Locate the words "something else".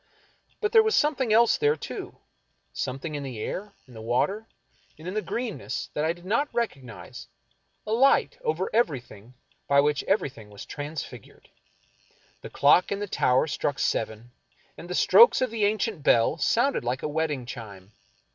0.95-1.59